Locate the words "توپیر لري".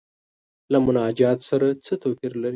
2.03-2.49